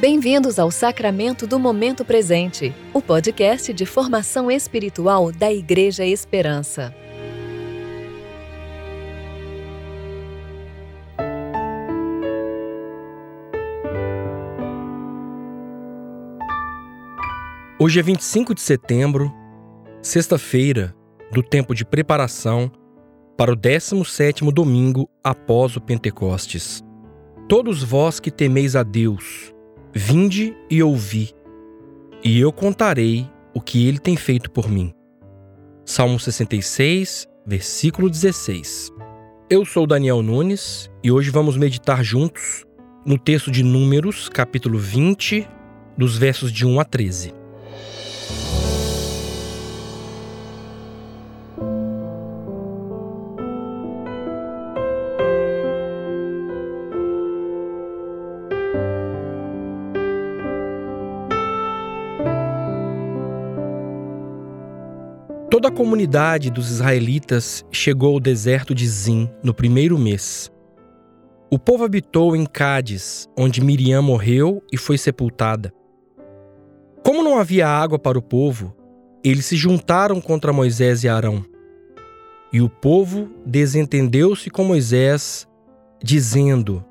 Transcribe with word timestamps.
Bem-vindos 0.00 0.60
ao 0.60 0.70
Sacramento 0.70 1.44
do 1.44 1.58
Momento 1.58 2.04
Presente, 2.04 2.72
o 2.94 3.02
podcast 3.02 3.74
de 3.74 3.84
formação 3.84 4.48
espiritual 4.48 5.32
da 5.32 5.52
Igreja 5.52 6.06
Esperança. 6.06 6.94
Hoje 17.76 17.98
é 17.98 18.02
25 18.04 18.54
de 18.54 18.60
setembro, 18.60 19.34
sexta-feira, 20.00 20.94
do 21.32 21.42
tempo 21.42 21.74
de 21.74 21.84
preparação 21.84 22.70
para 23.36 23.52
o 23.52 23.56
17º 23.56 24.52
domingo 24.52 25.10
após 25.24 25.74
o 25.74 25.80
Pentecostes. 25.80 26.84
Todos 27.48 27.82
vós 27.82 28.20
que 28.20 28.30
temeis 28.30 28.76
a 28.76 28.84
Deus, 28.84 29.52
vinde 29.98 30.56
e 30.70 30.80
ouvi, 30.80 31.34
e 32.22 32.38
eu 32.38 32.52
contarei 32.52 33.28
o 33.52 33.60
que 33.60 33.88
ele 33.88 33.98
tem 33.98 34.16
feito 34.16 34.48
por 34.48 34.70
mim. 34.70 34.94
Salmo 35.84 36.20
66, 36.20 37.26
versículo 37.44 38.08
16. 38.08 38.92
Eu 39.50 39.64
sou 39.64 39.88
Daniel 39.88 40.22
Nunes 40.22 40.88
e 41.02 41.10
hoje 41.10 41.30
vamos 41.30 41.56
meditar 41.56 42.04
juntos 42.04 42.64
no 43.04 43.18
texto 43.18 43.50
de 43.50 43.64
Números, 43.64 44.28
capítulo 44.28 44.78
20, 44.78 45.48
dos 45.96 46.16
versos 46.16 46.52
de 46.52 46.64
1 46.64 46.78
a 46.78 46.84
13. 46.84 47.34
Toda 65.58 65.70
a 65.70 65.76
comunidade 65.76 66.52
dos 66.52 66.70
israelitas 66.70 67.64
chegou 67.72 68.14
ao 68.14 68.20
deserto 68.20 68.72
de 68.72 68.86
Zim 68.86 69.28
no 69.42 69.52
primeiro 69.52 69.98
mês. 69.98 70.52
O 71.50 71.58
povo 71.58 71.82
habitou 71.82 72.36
em 72.36 72.46
Cádiz, 72.46 73.28
onde 73.36 73.60
Miriam 73.60 74.00
morreu 74.00 74.62
e 74.72 74.76
foi 74.76 74.96
sepultada. 74.96 75.72
Como 77.04 77.24
não 77.24 77.40
havia 77.40 77.66
água 77.66 77.98
para 77.98 78.16
o 78.16 78.22
povo, 78.22 78.72
eles 79.24 79.46
se 79.46 79.56
juntaram 79.56 80.20
contra 80.20 80.52
Moisés 80.52 81.02
e 81.02 81.08
Arão. 81.08 81.44
E 82.52 82.60
o 82.60 82.68
povo 82.68 83.28
desentendeu-se 83.44 84.50
com 84.50 84.62
Moisés, 84.62 85.44
dizendo: 86.00 86.84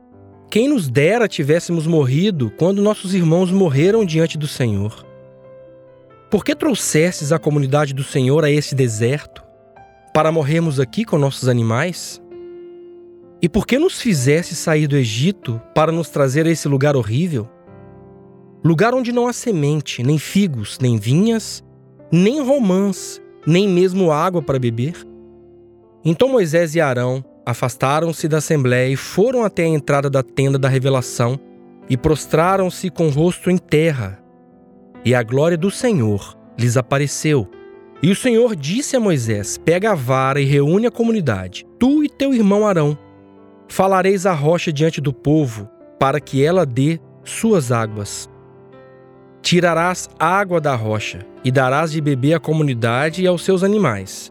Quem 0.51 0.67
nos 0.67 0.89
dera 0.89 1.29
tivéssemos 1.29 1.87
morrido 1.87 2.51
quando 2.57 2.81
nossos 2.81 3.13
irmãos 3.13 3.49
morreram 3.49 4.03
diante 4.03 4.37
do 4.37 4.45
Senhor. 4.45 5.06
Por 6.37 6.45
que 6.45 6.53
trouxestes 6.53 7.31
a 7.31 7.39
comunidade 7.39 7.95
do 7.95 8.03
Senhor 8.03 8.45
a 8.45 8.51
esse 8.51 8.75
deserto? 8.75 9.43
Para 10.13 10.31
morrermos 10.31 10.79
aqui 10.79 11.03
com 11.03 11.17
nossos 11.17 11.49
animais? 11.49 12.21
E 13.41 13.49
por 13.49 13.65
que 13.65 13.79
nos 13.79 13.99
fizeste 13.99 14.53
sair 14.53 14.85
do 14.85 14.95
Egito 14.95 15.59
para 15.73 15.91
nos 15.91 16.11
trazer 16.11 16.45
a 16.45 16.51
esse 16.51 16.67
lugar 16.67 16.95
horrível? 16.95 17.49
Lugar 18.63 18.93
onde 18.93 19.11
não 19.11 19.27
há 19.27 19.33
semente, 19.33 20.03
nem 20.03 20.19
figos, 20.19 20.77
nem 20.79 20.99
vinhas, 20.99 21.63
nem 22.11 22.39
romãs, 22.39 23.19
nem 23.43 23.67
mesmo 23.67 24.11
água 24.11 24.39
para 24.39 24.59
beber? 24.59 24.93
Então 26.05 26.29
Moisés 26.29 26.75
e 26.75 26.79
Arão 26.79 27.25
afastaram-se 27.47 28.27
da 28.27 28.37
assembléia 28.37 28.93
e 28.93 28.95
foram 28.95 29.43
até 29.43 29.63
a 29.63 29.69
entrada 29.69 30.07
da 30.07 30.21
tenda 30.21 30.59
da 30.59 30.69
revelação 30.69 31.39
e 31.89 31.97
prostraram-se 31.97 32.91
com 32.91 33.07
o 33.07 33.09
rosto 33.09 33.49
em 33.49 33.57
terra 33.57 34.26
e 35.07 35.15
a 35.15 35.23
glória 35.23 35.57
do 35.57 35.71
Senhor 35.71 36.37
lhes 36.59 36.75
apareceu. 36.75 37.49
E 38.03 38.11
o 38.11 38.15
Senhor 38.15 38.53
disse 38.57 38.93
a 38.97 38.99
Moisés: 38.99 39.57
Pega 39.57 39.93
a 39.93 39.95
vara 39.95 40.41
e 40.41 40.43
reúne 40.43 40.85
a 40.85 40.91
comunidade, 40.91 41.65
tu 41.79 42.03
e 42.03 42.09
teu 42.09 42.33
irmão 42.33 42.67
Arão. 42.67 42.97
Falareis 43.69 44.25
a 44.25 44.33
rocha 44.33 44.69
diante 44.69 44.99
do 44.99 45.13
povo, 45.13 45.69
para 45.97 46.19
que 46.19 46.43
ela 46.43 46.65
dê 46.65 46.99
suas 47.23 47.71
águas. 47.71 48.29
Tirarás 49.41 50.09
água 50.19 50.59
da 50.59 50.75
rocha 50.75 51.25
e 51.41 51.51
darás 51.51 51.93
de 51.93 52.01
beber 52.01 52.33
à 52.33 52.39
comunidade 52.39 53.23
e 53.23 53.27
aos 53.27 53.45
seus 53.45 53.63
animais. 53.63 54.29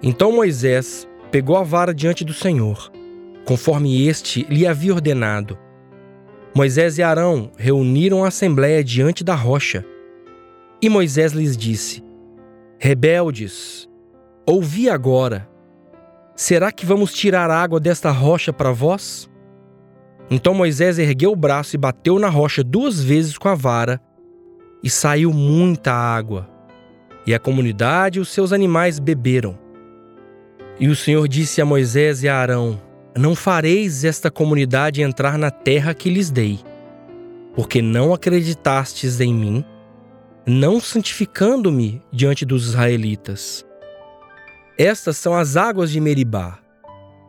Então 0.00 0.30
Moisés 0.30 1.08
pegou 1.32 1.56
a 1.56 1.64
vara 1.64 1.92
diante 1.92 2.24
do 2.24 2.32
Senhor, 2.32 2.92
conforme 3.44 4.06
este 4.06 4.46
lhe 4.48 4.68
havia 4.68 4.94
ordenado, 4.94 5.58
Moisés 6.56 6.98
e 6.98 7.02
Arão 7.02 7.50
reuniram 7.58 8.24
a 8.24 8.28
assembléia 8.28 8.84
diante 8.84 9.24
da 9.24 9.34
rocha. 9.34 9.84
E 10.80 10.88
Moisés 10.88 11.32
lhes 11.32 11.56
disse: 11.56 12.04
Rebeldes, 12.78 13.88
ouvi 14.46 14.88
agora. 14.88 15.48
Será 16.36 16.70
que 16.70 16.86
vamos 16.86 17.12
tirar 17.12 17.50
água 17.50 17.80
desta 17.80 18.12
rocha 18.12 18.52
para 18.52 18.70
vós? 18.70 19.28
Então 20.30 20.54
Moisés 20.54 20.96
ergueu 20.98 21.32
o 21.32 21.36
braço 21.36 21.74
e 21.74 21.78
bateu 21.78 22.20
na 22.20 22.28
rocha 22.28 22.62
duas 22.62 23.02
vezes 23.02 23.36
com 23.36 23.48
a 23.48 23.54
vara, 23.56 24.00
e 24.80 24.88
saiu 24.88 25.32
muita 25.32 25.92
água. 25.92 26.48
E 27.26 27.34
a 27.34 27.38
comunidade 27.40 28.18
e 28.18 28.22
os 28.22 28.28
seus 28.28 28.52
animais 28.52 29.00
beberam. 29.00 29.58
E 30.78 30.86
o 30.86 30.94
Senhor 30.94 31.26
disse 31.26 31.60
a 31.60 31.64
Moisés 31.64 32.22
e 32.22 32.28
a 32.28 32.36
Arão: 32.36 32.80
não 33.16 33.34
fareis 33.34 34.04
esta 34.04 34.30
comunidade 34.30 35.02
entrar 35.02 35.38
na 35.38 35.50
terra 35.50 35.94
que 35.94 36.10
lhes 36.10 36.30
dei, 36.30 36.58
porque 37.54 37.80
não 37.80 38.12
acreditastes 38.12 39.20
em 39.20 39.32
mim, 39.32 39.64
não 40.44 40.80
santificando-me 40.80 42.02
diante 42.12 42.44
dos 42.44 42.66
israelitas. 42.68 43.64
Estas 44.76 45.16
são 45.16 45.34
as 45.34 45.56
águas 45.56 45.92
de 45.92 46.00
Meribá, 46.00 46.58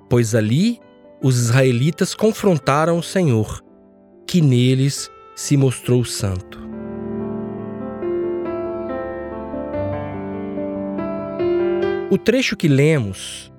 pois 0.10 0.34
ali 0.34 0.80
os 1.22 1.38
israelitas 1.38 2.16
confrontaram 2.16 2.98
o 2.98 3.04
Senhor, 3.04 3.64
que 4.28 4.42
neles 4.42 5.10
se 5.36 5.56
mostrou 5.56 6.04
santo. 6.04 6.66
O 12.10 12.18
trecho 12.18 12.56
que 12.56 12.68
lemos 12.68 13.52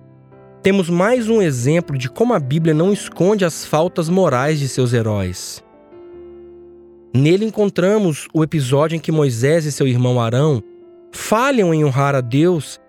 temos 0.66 0.90
mais 0.90 1.28
um 1.28 1.40
exemplo 1.40 1.96
de 1.96 2.10
como 2.10 2.34
a 2.34 2.40
Bíblia 2.40 2.74
não 2.74 2.92
esconde 2.92 3.44
as 3.44 3.64
faltas 3.64 4.08
morais 4.08 4.58
de 4.58 4.66
seus 4.66 4.92
heróis. 4.92 5.62
Nele 7.14 7.44
encontramos 7.44 8.26
o 8.34 8.42
episódio 8.42 8.96
em 8.96 8.98
que 8.98 9.12
Moisés 9.12 9.64
e 9.64 9.70
seu 9.70 9.86
irmão 9.86 10.20
Arão 10.20 10.60
falham 11.12 11.72
em 11.72 11.84
honrar 11.84 12.16
a 12.16 12.20
Deus 12.20 12.80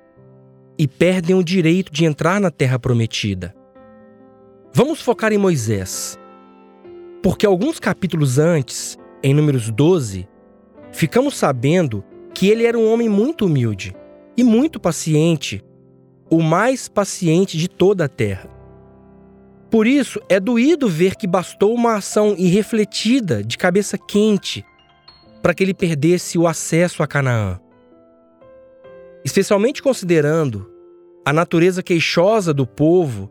e 0.76 0.88
perdem 0.88 1.36
o 1.36 1.44
direito 1.44 1.94
de 1.94 2.04
entrar 2.04 2.42
na 2.42 2.50
terra 2.50 2.80
prometida. 2.80 3.54
Vamos 4.74 5.00
focar 5.00 5.32
em 5.32 5.38
Moisés, 5.38 6.18
porque 7.22 7.46
alguns 7.46 7.80
capítulos 7.80 8.40
antes, 8.40 8.98
em 9.22 9.36
Números 9.36 9.70
12, 9.70 10.28
ficamos 10.92 11.38
sabendo 11.38 12.04
que 12.34 12.50
ele 12.50 12.66
era 12.66 12.76
um 12.76 12.92
homem 12.92 13.08
muito 13.08 13.46
humilde 13.46 13.96
e 14.36 14.44
muito 14.44 14.80
paciente 14.80 15.64
o 16.30 16.42
mais 16.42 16.88
paciente 16.88 17.58
de 17.58 17.68
toda 17.68 18.06
a 18.06 18.10
terra. 18.10 18.50
Por 19.70 19.86
isso, 19.86 20.22
é 20.30 20.40
doído 20.40 20.88
ver 20.88 21.16
que 21.16 21.28
bastou 21.28 21.74
uma 21.74 21.96
ação 21.96 22.36
irrefletida, 22.38 23.44
de 23.44 23.58
cabeça 23.58 23.98
quente, 23.98 24.66
para 25.42 25.54
que 25.54 25.64
ele 25.64 25.74
perdesse 25.74 26.38
o 26.38 26.48
acesso 26.48 27.04
a 27.04 27.08
Canaã. 27.08 27.60
Especialmente 29.24 29.84
considerando 29.84 30.72
a 31.26 31.34
natureza 31.34 31.84
queixosa 31.84 32.54
do 32.54 32.66
povo 32.66 33.30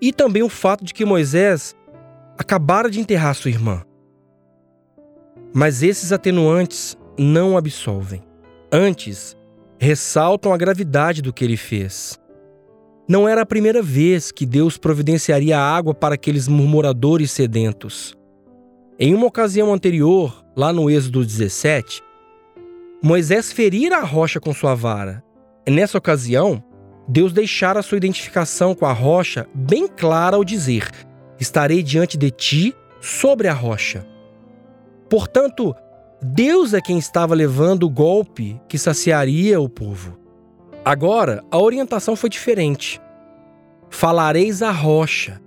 e 0.00 0.12
também 0.12 0.42
o 0.42 0.48
fato 0.48 0.84
de 0.84 0.92
que 0.92 1.04
Moisés 1.04 1.76
acabara 2.36 2.90
de 2.90 3.00
enterrar 3.00 3.34
sua 3.34 3.50
irmã. 3.50 3.84
Mas 5.52 5.82
esses 5.82 6.12
atenuantes 6.12 6.96
não 7.18 7.56
absolvem. 7.56 8.22
Antes, 8.72 9.36
ressaltam 9.78 10.52
a 10.52 10.56
gravidade 10.56 11.22
do 11.22 11.32
que 11.32 11.44
ele 11.44 11.56
fez. 11.56 12.19
Não 13.10 13.28
era 13.28 13.42
a 13.42 13.46
primeira 13.46 13.82
vez 13.82 14.30
que 14.30 14.46
Deus 14.46 14.78
providenciaria 14.78 15.58
água 15.58 15.92
para 15.92 16.14
aqueles 16.14 16.46
murmuradores 16.46 17.32
sedentos. 17.32 18.16
Em 19.00 19.16
uma 19.16 19.26
ocasião 19.26 19.74
anterior, 19.74 20.44
lá 20.56 20.72
no 20.72 20.88
Êxodo 20.88 21.26
17, 21.26 22.04
Moisés 23.02 23.50
ferira 23.50 23.96
a 23.96 24.04
rocha 24.04 24.38
com 24.38 24.54
sua 24.54 24.76
vara. 24.76 25.24
Nessa 25.68 25.98
ocasião, 25.98 26.62
Deus 27.08 27.32
deixara 27.32 27.82
sua 27.82 27.96
identificação 27.96 28.76
com 28.76 28.86
a 28.86 28.92
rocha 28.92 29.44
bem 29.52 29.88
clara 29.88 30.36
ao 30.36 30.44
dizer: 30.44 30.88
Estarei 31.40 31.82
diante 31.82 32.16
de 32.16 32.30
ti 32.30 32.76
sobre 33.00 33.48
a 33.48 33.52
rocha. 33.52 34.06
Portanto, 35.08 35.74
Deus 36.22 36.74
é 36.74 36.80
quem 36.80 36.96
estava 36.96 37.34
levando 37.34 37.82
o 37.82 37.90
golpe 37.90 38.60
que 38.68 38.78
saciaria 38.78 39.60
o 39.60 39.68
povo. 39.68 40.19
Agora, 40.84 41.44
a 41.50 41.58
orientação 41.58 42.16
foi 42.16 42.30
diferente. 42.30 43.00
Falareis 43.90 44.62
a 44.62 44.70
rocha. 44.70 45.40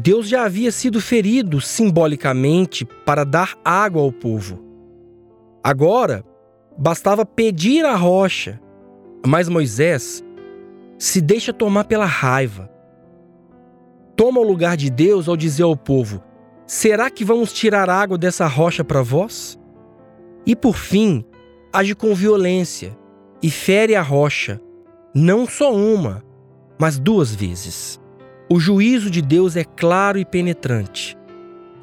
Deus 0.00 0.28
já 0.28 0.44
havia 0.44 0.72
sido 0.72 1.00
ferido 1.00 1.60
simbolicamente 1.60 2.84
para 2.84 3.24
dar 3.24 3.58
água 3.64 4.02
ao 4.02 4.12
povo. 4.12 4.64
Agora, 5.62 6.24
bastava 6.78 7.26
pedir 7.26 7.84
a 7.84 7.94
rocha, 7.94 8.60
mas 9.26 9.48
Moisés 9.48 10.24
se 10.98 11.20
deixa 11.20 11.52
tomar 11.52 11.84
pela 11.84 12.06
raiva. 12.06 12.70
Toma 14.16 14.40
o 14.40 14.44
lugar 14.44 14.76
de 14.76 14.90
Deus 14.90 15.28
ao 15.28 15.36
dizer 15.36 15.64
ao 15.64 15.76
povo: 15.76 16.22
Será 16.66 17.10
que 17.10 17.24
vamos 17.24 17.52
tirar 17.52 17.90
água 17.90 18.16
dessa 18.16 18.46
rocha 18.46 18.82
para 18.82 19.02
vós? 19.02 19.58
E 20.46 20.56
por 20.56 20.76
fim, 20.76 21.24
age 21.72 21.94
com 21.94 22.14
violência 22.14 22.96
e 23.42 23.50
fere 23.50 23.94
a 23.94 24.02
rocha, 24.02 24.60
não 25.14 25.46
só 25.46 25.74
uma, 25.74 26.22
mas 26.78 26.98
duas 26.98 27.34
vezes. 27.34 28.00
O 28.50 28.58
juízo 28.58 29.10
de 29.10 29.20
Deus 29.20 29.56
é 29.56 29.64
claro 29.64 30.18
e 30.18 30.24
penetrante. 30.24 31.16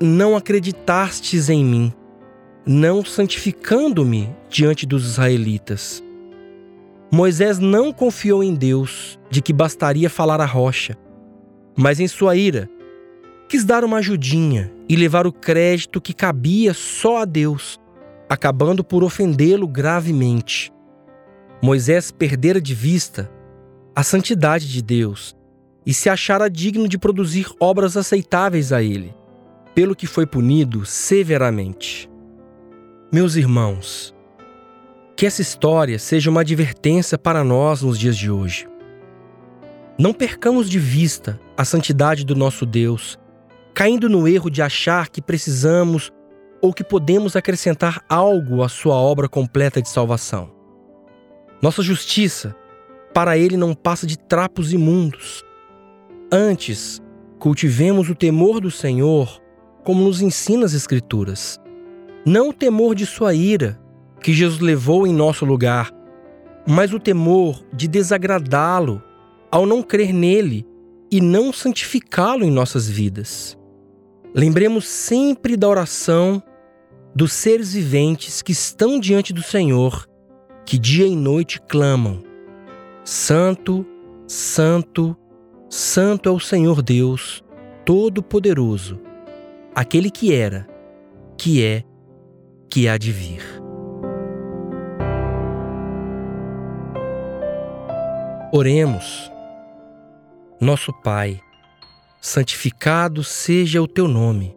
Não 0.02 0.36
acreditastes 0.36 1.50
em 1.50 1.64
mim, 1.64 1.94
não 2.66 3.06
santificando-me 3.06 4.36
diante 4.50 4.86
dos 4.86 5.06
israelitas. 5.06 6.04
Moisés 7.12 7.60
não 7.60 7.94
confiou 7.94 8.44
em 8.44 8.54
Deus 8.54 9.20
de 9.30 9.42
que 9.42 9.54
bastaria 9.54 10.10
falar 10.10 10.42
a 10.42 10.46
rocha, 10.46 10.98
mas 11.78 12.00
em 12.00 12.08
sua 12.08 12.36
ira 12.36 12.70
quis 13.48 13.64
dar 13.64 13.84
uma 13.84 13.98
ajudinha 13.98 14.74
e 14.90 14.96
levar 14.96 15.28
o 15.28 15.32
crédito 15.32 16.02
que 16.02 16.14
cabia 16.14 16.74
só 16.74 17.18
a 17.18 17.26
Deus, 17.26 17.80
acabando 18.28 18.84
por 18.84 19.04
ofendê-lo 19.04 19.68
gravemente. 19.68 20.74
Moisés 21.66 22.12
perdera 22.12 22.62
de 22.62 22.76
vista 22.76 23.28
a 23.96 24.04
santidade 24.04 24.72
de 24.72 24.84
Deus 24.84 25.36
e 25.84 25.96
se 25.96 26.12
achara 26.12 26.48
digno 26.48 26.88
de 26.88 26.96
produzir 26.96 27.48
obras 27.60 27.98
aceitáveis 27.98 28.72
a 28.72 28.84
ele, 28.84 29.16
pelo 29.74 29.96
que 29.96 30.06
foi 30.06 30.28
punido 30.28 30.86
severamente. 30.86 32.08
Meus 33.12 33.36
irmãos, 33.36 34.14
que 35.18 35.26
essa 35.26 35.42
história 35.42 35.98
seja 35.98 36.30
uma 36.30 36.42
advertência 36.42 37.18
para 37.18 37.44
nós 37.44 37.82
nos 37.82 37.98
dias 37.98 38.16
de 38.16 38.30
hoje. 38.30 38.68
Não 39.98 40.14
percamos 40.14 40.70
de 40.70 40.78
vista 40.78 41.40
a 41.58 41.66
santidade 41.66 42.24
do 42.24 42.36
nosso 42.36 42.64
Deus, 42.64 43.18
caindo 43.74 44.08
no 44.08 44.28
erro 44.28 44.52
de 44.52 44.62
achar 44.62 45.10
que 45.10 45.20
precisamos 45.20 46.12
ou 46.62 46.72
que 46.72 46.84
podemos 46.84 47.36
acrescentar 47.36 48.06
algo 48.08 48.62
à 48.62 48.70
sua 48.70 48.94
obra 48.94 49.28
completa 49.28 49.82
de 49.82 49.90
salvação. 49.90 50.55
Nossa 51.62 51.82
justiça 51.82 52.56
para 53.14 53.38
ele 53.38 53.56
não 53.56 53.74
passa 53.74 54.06
de 54.06 54.18
trapos 54.18 54.74
imundos. 54.74 55.44
Antes, 56.32 57.02
cultivemos 57.40 58.10
o 58.10 58.16
temor 58.16 58.60
do 58.60 58.70
Senhor, 58.70 59.42
como 59.84 60.04
nos 60.04 60.22
ensina 60.22 60.66
as 60.66 60.74
Escrituras. 60.74 61.60
Não 62.26 62.50
o 62.50 62.54
temor 62.54 62.96
de 62.96 63.06
sua 63.06 63.34
ira, 63.34 63.80
que 64.22 64.34
Jesus 64.34 64.60
levou 64.60 65.06
em 65.06 65.14
nosso 65.14 65.46
lugar, 65.46 65.92
mas 66.68 66.92
o 66.92 67.00
temor 67.00 67.64
de 67.72 67.88
desagradá-lo 67.88 69.02
ao 69.52 69.66
não 69.66 69.84
crer 69.84 70.12
nele 70.12 70.66
e 71.12 71.22
não 71.22 71.54
santificá-lo 71.54 72.44
em 72.44 72.52
nossas 72.52 72.90
vidas. 72.90 73.58
Lembremos 74.34 74.88
sempre 74.88 75.56
da 75.56 75.70
oração 75.70 76.44
dos 77.16 77.32
seres 77.32 77.74
viventes 77.74 78.42
que 78.42 78.52
estão 78.52 79.00
diante 79.00 79.32
do 79.32 79.42
Senhor, 79.42 80.06
que 80.66 80.80
dia 80.80 81.06
e 81.06 81.16
noite 81.16 81.62
clamam: 81.62 82.24
Santo, 83.04 83.86
Santo, 84.28 85.16
Santo 85.70 86.28
é 86.28 86.32
o 86.32 86.40
Senhor 86.40 86.82
Deus 86.82 87.44
Todo-Poderoso, 87.86 89.00
aquele 89.74 90.10
que 90.10 90.34
era, 90.34 90.68
que 91.38 91.64
é, 91.64 91.84
que 92.68 92.88
há 92.88 92.98
de 92.98 93.12
vir. 93.12 93.44
Oremos. 98.52 99.32
Nosso 100.60 100.94
Pai, 101.04 101.40
santificado 102.22 103.24
seja 103.24 103.82
o 103.82 103.88
teu 103.88 104.08
nome. 104.08 104.56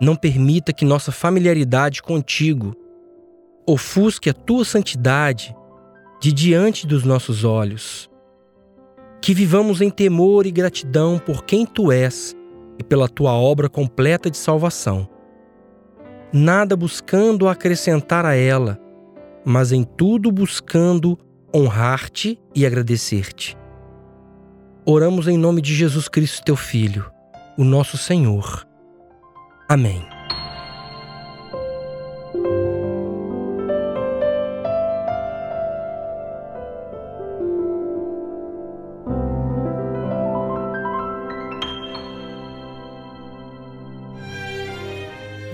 Não 0.00 0.16
permita 0.16 0.72
que 0.72 0.84
nossa 0.84 1.12
familiaridade 1.12 2.02
contigo 2.02 2.74
ofusque 3.66 4.30
a 4.30 4.34
tua 4.34 4.64
santidade 4.64 5.54
de 6.20 6.32
diante 6.32 6.86
dos 6.86 7.04
nossos 7.04 7.44
olhos. 7.44 8.10
Que 9.20 9.34
vivamos 9.34 9.80
em 9.80 9.90
temor 9.90 10.46
e 10.46 10.50
gratidão 10.50 11.18
por 11.18 11.44
quem 11.44 11.64
tu 11.64 11.90
és 11.90 12.36
e 12.78 12.82
pela 12.82 13.08
tua 13.08 13.32
obra 13.32 13.68
completa 13.68 14.30
de 14.30 14.36
salvação. 14.36 15.08
Nada 16.32 16.76
buscando 16.76 17.48
acrescentar 17.48 18.26
a 18.26 18.34
ela, 18.34 18.78
mas 19.44 19.72
em 19.72 19.84
tudo 19.84 20.32
buscando 20.32 21.18
honrar-te 21.54 22.40
e 22.54 22.66
agradecer-te. 22.66 23.56
Oramos 24.84 25.28
em 25.28 25.38
nome 25.38 25.62
de 25.62 25.74
Jesus 25.74 26.08
Cristo, 26.08 26.44
teu 26.44 26.56
Filho, 26.56 27.10
o 27.56 27.64
nosso 27.64 27.96
Senhor. 27.96 28.66
Amém. 29.68 30.13